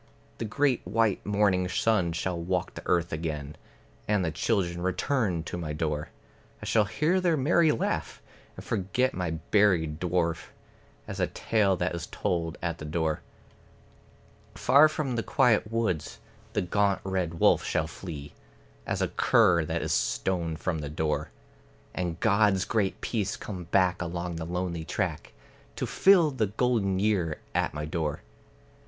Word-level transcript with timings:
The 0.39 0.45
great 0.45 0.81
white 0.83 1.23
morning 1.27 1.69
sun 1.69 2.11
shall 2.13 2.35
walk 2.41 2.73
the 2.73 2.81
earth 2.87 3.13
again, 3.13 3.55
And 4.07 4.25
the 4.25 4.31
children 4.31 4.81
return 4.81 5.43
to 5.43 5.59
my 5.59 5.73
door, 5.73 6.09
I 6.59 6.65
shall 6.65 6.85
hear 6.85 7.21
their 7.21 7.37
merry 7.37 7.71
laugh, 7.71 8.19
and 8.55 8.65
forget 8.65 9.13
my 9.13 9.29
buried 9.29 9.99
dwarf, 9.99 10.47
As 11.07 11.19
a 11.19 11.27
tale 11.27 11.75
that 11.75 11.93
is 11.93 12.07
told 12.07 12.57
at 12.63 12.79
the 12.79 12.85
door. 12.85 13.21
Far 14.55 14.87
from 14.89 15.17
the 15.17 15.21
quiet 15.21 15.71
woods 15.71 16.17
the 16.53 16.63
gaunt 16.63 17.01
red 17.03 17.35
wolf 17.39 17.63
shall 17.63 17.85
flee, 17.85 18.33
As 18.87 19.03
a 19.03 19.07
cur 19.09 19.65
that 19.65 19.83
is 19.83 19.93
stoned 19.93 20.57
from 20.59 20.79
the 20.79 20.89
door; 20.89 21.29
And 21.93 22.19
God's 22.19 22.65
great 22.65 23.01
peace 23.01 23.37
come 23.37 23.65
back 23.65 24.01
along 24.01 24.37
the 24.37 24.45
lonely 24.47 24.83
track, 24.83 25.31
To 25.75 25.85
fill 25.85 26.31
the 26.31 26.47
golden 26.47 26.97
year 26.97 27.39
at 27.53 27.75
my 27.75 27.85
door. 27.85 28.23